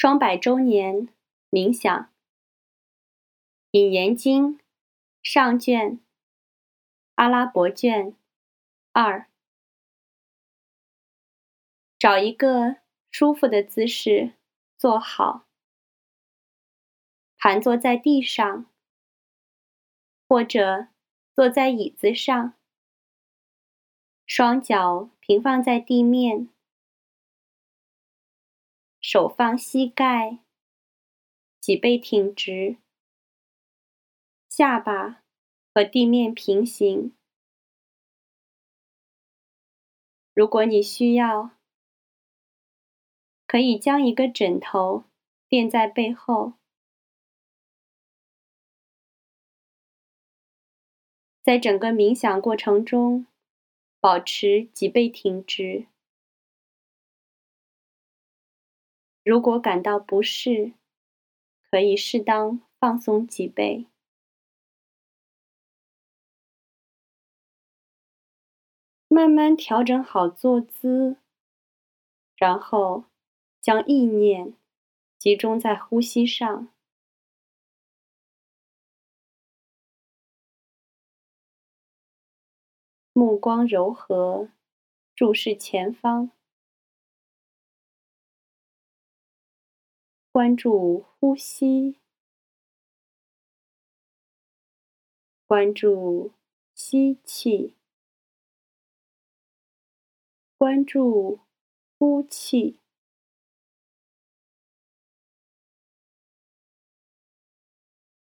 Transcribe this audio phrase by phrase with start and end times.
[0.00, 1.10] 双百周年
[1.50, 2.04] 冥想，
[3.72, 4.56] 《引言经》
[5.22, 6.00] 上卷，
[7.16, 8.16] 阿拉伯卷
[8.92, 9.28] 二。
[11.98, 12.76] 找一个
[13.10, 14.32] 舒服的姿势
[14.78, 15.44] 坐好，
[17.36, 18.64] 盘坐在地上，
[20.26, 20.88] 或者
[21.34, 22.54] 坐在椅子上，
[24.24, 26.48] 双脚平放在地面。
[29.00, 30.38] 手放膝盖，
[31.58, 32.76] 脊背挺直，
[34.48, 35.22] 下巴
[35.74, 37.16] 和地面平行。
[40.34, 41.50] 如果你需要，
[43.46, 45.04] 可以将一个枕头
[45.48, 46.52] 垫在背后。
[51.42, 53.26] 在整个冥想过程中，
[53.98, 55.86] 保持脊背挺直。
[59.22, 60.72] 如果感到不适，
[61.70, 63.86] 可以适当放松脊背，
[69.08, 71.18] 慢慢调整好坐姿，
[72.36, 73.04] 然后
[73.60, 74.54] 将意念
[75.18, 76.72] 集中在呼吸上，
[83.12, 84.48] 目光柔和，
[85.14, 86.30] 注视前方。
[90.32, 91.98] 关注呼吸，
[95.44, 96.32] 关注
[96.72, 97.74] 吸气，
[100.56, 101.40] 关注
[101.98, 102.78] 呼气。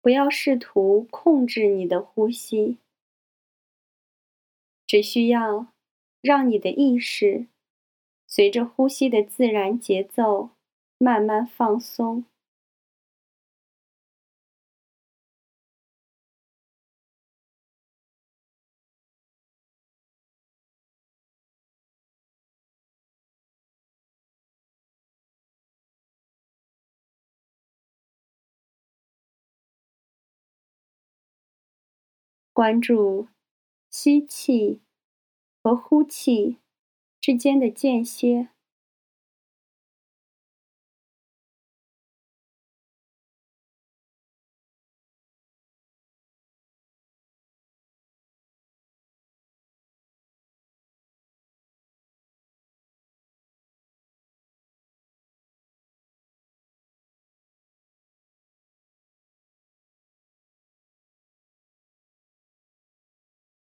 [0.00, 2.78] 不要试图控制你的呼吸，
[4.86, 5.74] 只需要
[6.22, 7.48] 让你的意识
[8.26, 10.52] 随着呼吸的自然节奏。
[11.02, 12.24] 慢慢放松，
[32.52, 33.26] 关注
[33.90, 34.82] 吸气
[35.62, 36.58] 和呼气
[37.20, 38.50] 之间的间歇。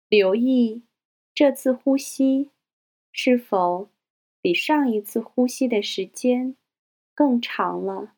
[0.09, 0.83] 留意
[1.33, 2.51] 这次呼吸
[3.11, 3.89] 是否
[4.41, 6.55] 比上一次呼吸的时间
[7.13, 8.16] 更长了。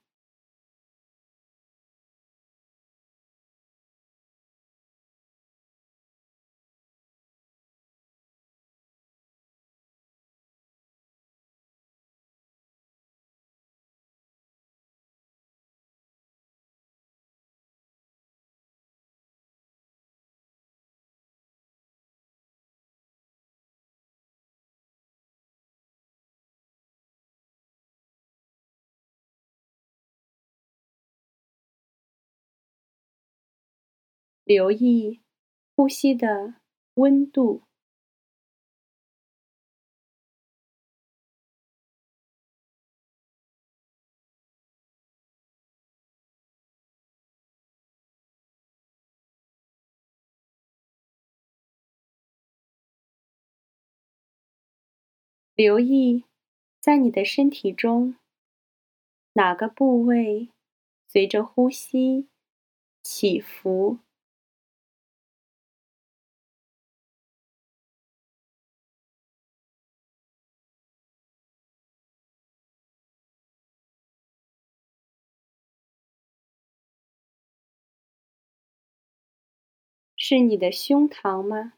[34.50, 35.22] 留意
[35.76, 36.56] 呼吸的
[36.96, 37.62] 温度，
[55.54, 56.24] 留意
[56.80, 58.16] 在你的身体中
[59.34, 60.50] 哪个部位
[61.08, 62.28] 随着呼吸
[63.04, 64.00] 起伏。
[80.32, 81.74] 是你的胸膛吗？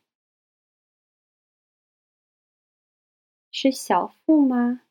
[3.49, 4.81] 是小腹吗？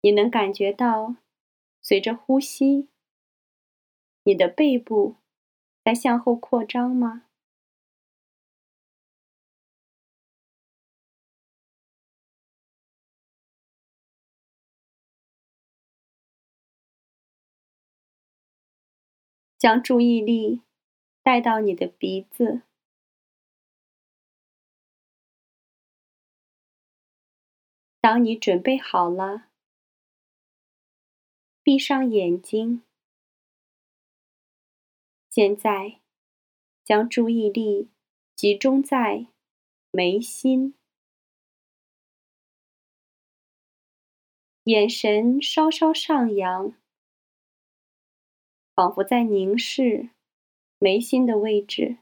[0.00, 1.14] 你能感觉到，
[1.80, 2.88] 随着呼吸，
[4.24, 5.14] 你的背部
[5.84, 7.25] 在向后扩张吗？
[19.58, 20.62] 将注意力
[21.22, 22.62] 带到你的鼻子。
[28.00, 29.48] 当你准备好了，
[31.62, 32.84] 闭上眼睛。
[35.28, 36.00] 现在，
[36.84, 37.90] 将注意力
[38.36, 39.26] 集中在
[39.90, 40.76] 眉心，
[44.62, 46.74] 眼神稍稍上扬，
[48.76, 50.10] 仿佛在凝视
[50.78, 51.98] 眉心的位置。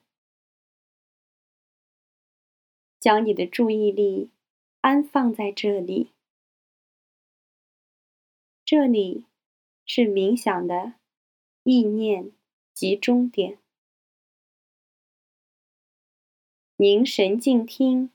[3.01, 4.31] 将你的注意力。
[4.85, 6.13] 安放在这里，
[8.67, 9.25] 这里
[9.87, 10.97] 是冥想的
[11.63, 12.33] 意念
[12.75, 13.59] 集中点。
[16.77, 18.11] 凝神静听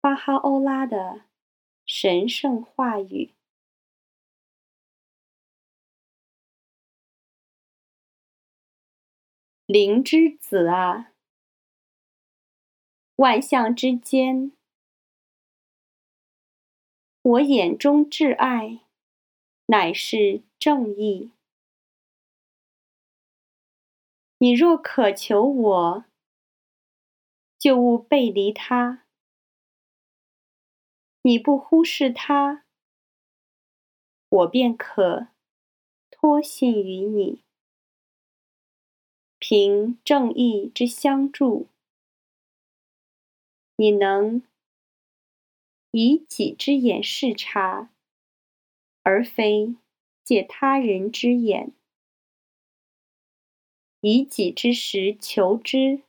[0.00, 1.22] 巴哈欧拉的
[1.84, 3.34] 神圣话语：
[9.66, 11.12] 灵之子啊，
[13.16, 14.52] 万象之间。
[17.20, 18.84] 我眼中挚爱，
[19.66, 21.32] 乃是正义。
[24.38, 26.04] 你若渴求我，
[27.58, 29.02] 就勿背离他；
[31.22, 32.64] 你不忽视他，
[34.28, 35.26] 我便可
[36.08, 37.45] 托信于你。
[39.48, 41.68] 凭正义之相助，
[43.76, 44.42] 你能。
[45.92, 47.92] 以己之眼视察，
[49.04, 49.76] 而非
[50.24, 51.70] 借他人之眼；
[54.00, 56.02] 以己之实求之，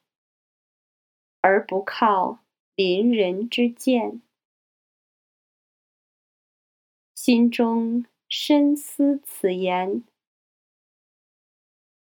[1.42, 2.40] 而不靠
[2.74, 4.24] 邻人之见。
[7.14, 10.04] 心中深思此言，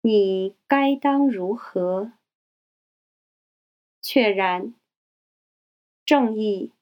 [0.07, 2.13] 你该当如何？
[4.03, 4.75] 确然，
[6.05, 6.73] 正义。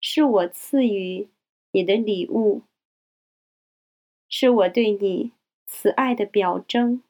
[0.00, 1.28] 是我赐予
[1.72, 2.62] 你的礼物，
[4.28, 5.32] 是我对你
[5.66, 7.02] 慈爱的表征，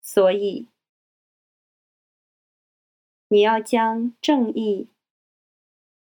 [0.00, 0.66] 所以
[3.28, 4.88] 你要将正义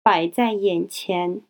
[0.01, 1.41] 摆在眼前。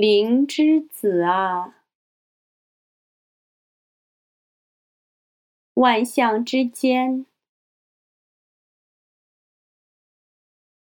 [0.00, 1.82] 灵之子啊，
[5.74, 7.26] 万象之间，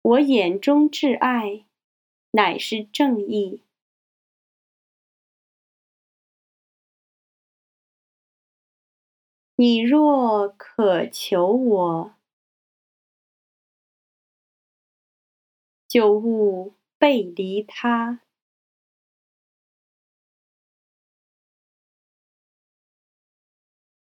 [0.03, 1.65] 我眼中挚爱，
[2.31, 3.65] 乃是正义。
[9.57, 12.15] 你若渴求我，
[15.89, 18.22] 就勿背离他。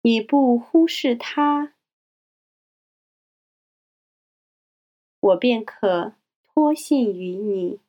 [0.07, 1.73] 你不忽视他，
[5.19, 7.81] 我便可托信于你。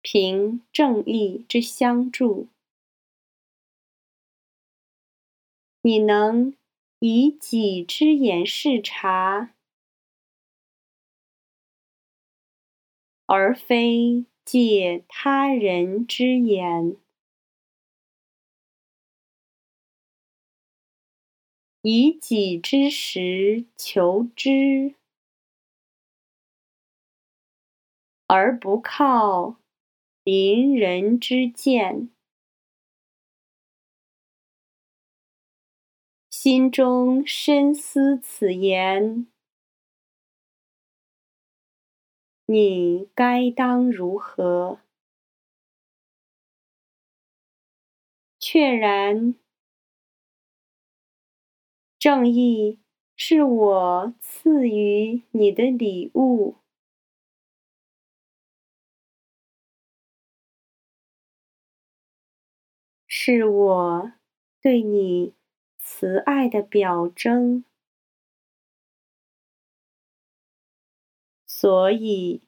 [0.00, 2.48] 凭正义之相助，
[5.82, 6.56] 你能
[7.00, 9.52] 以己之眼视察，
[13.26, 14.24] 而非。
[14.46, 16.96] 借他人之言，
[21.82, 24.94] 以己之实求之，
[28.28, 29.56] 而不靠
[30.22, 32.08] 邻人之见。
[36.30, 39.26] 心中深思此言。
[42.48, 44.78] 你该当如何？
[48.40, 49.34] 确然，
[52.00, 52.78] 正义
[53.16, 56.56] 是我赐予你的礼物，
[63.08, 64.12] 是我
[64.60, 65.32] 对你
[65.78, 67.64] 慈爱的表征。
[71.66, 72.42] 所以，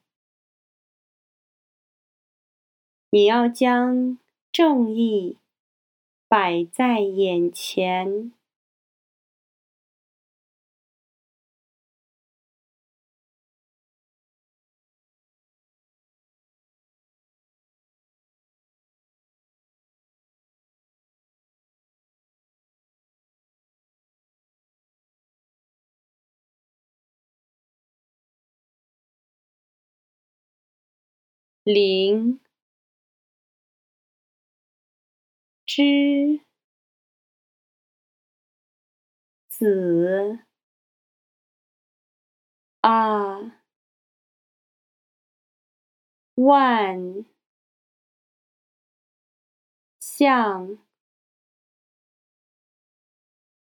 [3.09, 4.17] 你要将
[4.49, 5.37] 正义
[6.29, 8.31] 摆在眼前。
[31.71, 32.41] 灵
[35.67, 36.41] 之
[39.47, 40.39] 子
[42.81, 43.61] 啊，
[46.33, 47.23] 万
[49.99, 50.79] 象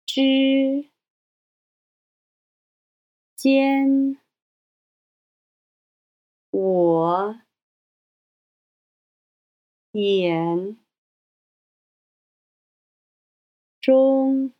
[0.04, 0.90] 之
[3.36, 4.20] 间，
[6.50, 7.40] 我
[9.92, 10.78] 眼
[13.80, 14.54] 中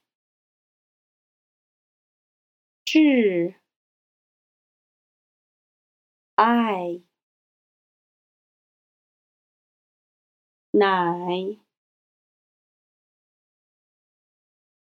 [2.85, 3.55] 挚
[6.35, 7.03] 爱，
[10.73, 11.59] 乃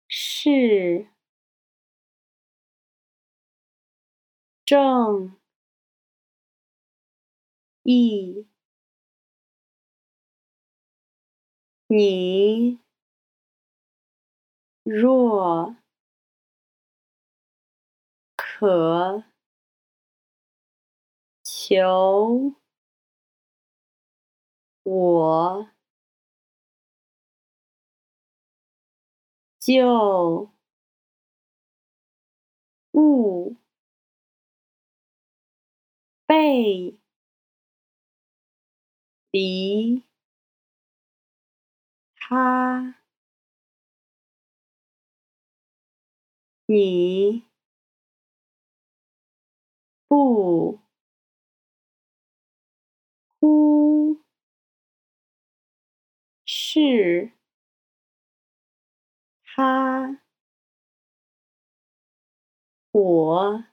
[0.09, 1.07] 是
[4.65, 5.37] 正
[7.85, 8.47] 义。
[11.89, 12.81] 你
[14.83, 15.77] 若
[18.35, 19.23] 渴
[21.45, 22.55] 求
[24.83, 25.69] 我，
[29.61, 30.51] 就
[32.93, 33.57] 勿
[36.27, 36.97] 背
[39.31, 40.03] 离
[42.29, 42.97] 他，
[46.67, 47.45] 你
[50.09, 50.81] 不
[53.39, 54.21] 忽
[56.45, 57.31] 视
[59.45, 60.21] 他，
[62.91, 63.65] 我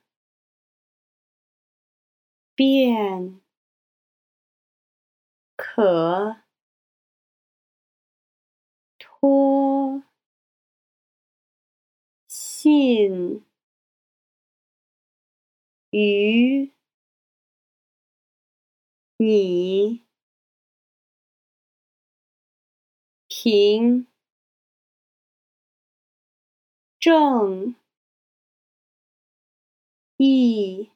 [2.54, 3.40] 便
[5.56, 6.43] 可
[9.24, 10.02] 托
[12.26, 13.42] 信
[15.88, 16.70] 于
[19.16, 20.02] 你，
[23.26, 24.06] 凭
[26.98, 27.74] 正
[30.18, 30.90] 义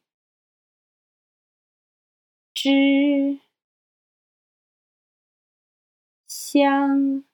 [2.52, 3.40] 之
[6.26, 7.24] 相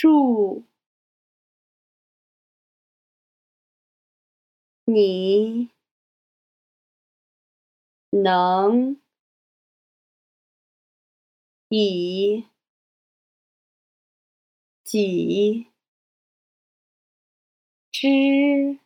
[0.00, 0.64] 祝，
[4.86, 5.68] 你
[8.08, 8.98] 能
[11.68, 12.46] 以
[14.82, 15.66] 己
[17.92, 18.78] 之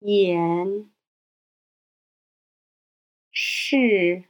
[0.00, 0.90] 眼
[3.30, 4.24] 视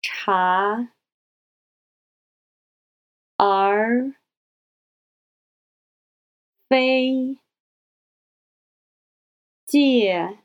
[0.00, 0.92] 察
[3.42, 4.12] 而
[6.68, 7.38] 非
[9.64, 10.36] 借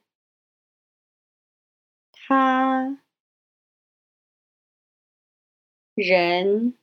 [2.14, 2.98] 他
[5.96, 6.78] 人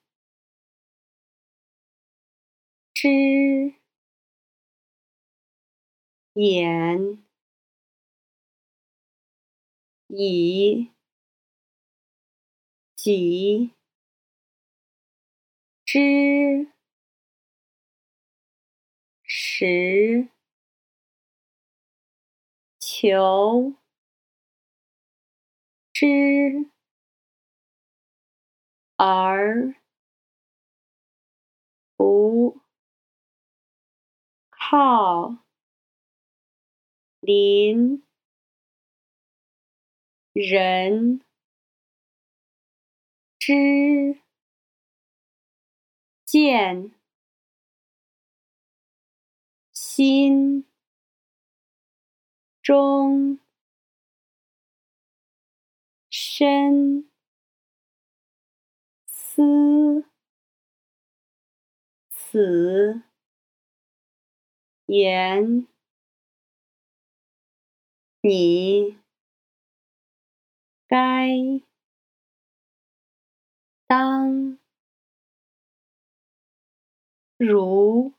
[2.92, 3.73] 之
[6.35, 7.25] 言
[10.09, 10.90] 以
[12.97, 13.71] 己
[15.93, 16.73] 之
[19.25, 20.27] 实
[22.79, 23.75] 求
[25.93, 26.71] 之
[28.97, 29.75] 而
[31.99, 32.59] 不
[34.49, 35.37] 靠
[37.21, 38.03] 邻
[40.33, 41.21] 人
[43.39, 44.22] 之
[46.33, 46.91] 见
[49.71, 50.67] 心
[52.62, 53.39] 中
[56.09, 57.11] 深
[59.05, 60.07] 思
[62.09, 63.03] 此
[64.87, 65.69] 言，
[68.23, 68.97] 你
[70.89, 71.29] 该
[73.87, 74.62] 当
[77.43, 78.13] 如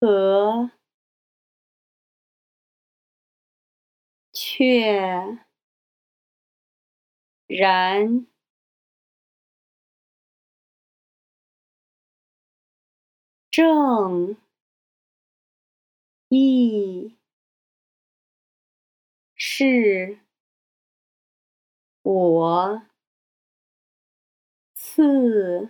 [0.00, 0.70] 何
[4.32, 5.46] 确
[7.50, 8.26] 然
[13.50, 14.36] 正
[16.30, 17.16] 义
[19.40, 20.18] 是
[22.04, 22.80] 我
[24.74, 25.68] 赐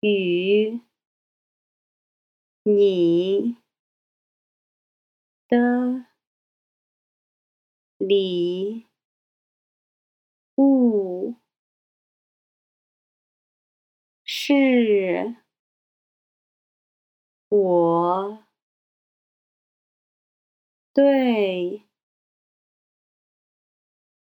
[0.00, 0.80] 与
[2.62, 3.56] 你
[5.48, 6.04] 的
[7.98, 8.86] 礼
[10.56, 11.34] 物
[14.24, 15.34] 是
[17.50, 18.38] 我
[20.94, 21.82] 对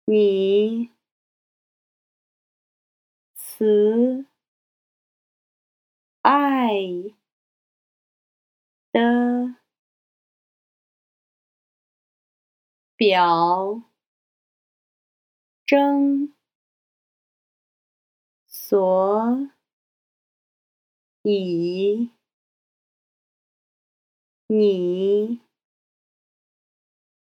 [0.07, 0.89] 你
[3.35, 4.25] 慈
[6.23, 6.71] 爱
[8.93, 9.57] 的
[12.95, 13.83] 表
[15.65, 16.33] 征，
[18.47, 19.49] 所
[21.23, 22.09] 以
[24.47, 25.41] 你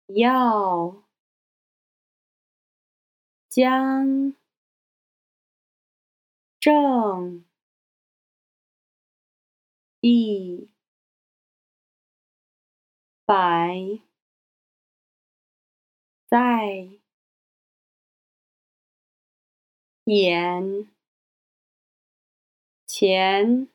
[0.08, 1.04] 要
[3.50, 4.34] 将
[6.60, 7.44] 正
[10.08, 10.70] 一
[13.26, 14.00] 百
[16.30, 17.00] 在
[20.06, 20.88] 眼
[22.86, 23.75] 前。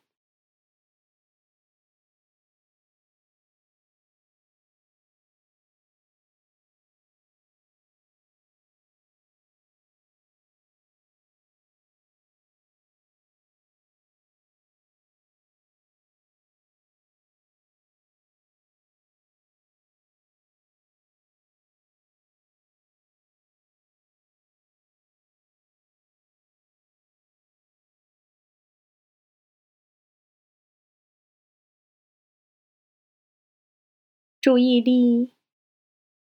[34.40, 35.34] 注意力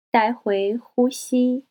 [0.09, 1.67] 带回呼吸，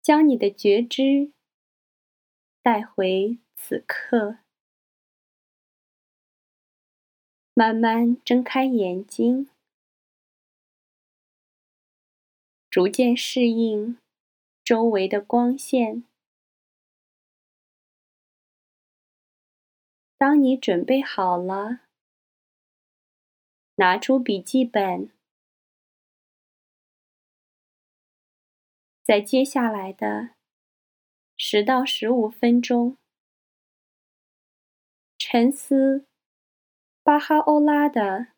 [0.00, 1.32] 将你的觉知
[2.62, 4.38] 带回此刻。
[7.54, 9.50] 慢慢睁开眼睛，
[12.70, 13.98] 逐渐适应
[14.62, 16.04] 周围的光线。
[20.16, 21.85] 当你准备好了。
[23.78, 25.12] 拿出笔记本，
[29.02, 30.30] 在接下来的
[31.36, 32.96] 十到十五分钟，
[35.18, 36.06] 沉思
[37.02, 38.28] 巴哈欧拉的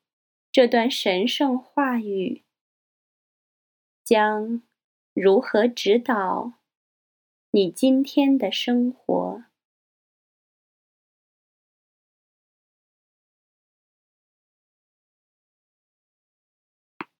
[0.50, 2.42] 这段神圣话语，
[4.02, 4.62] 将
[5.12, 6.54] 如何指导
[7.52, 9.47] 你今天的生活。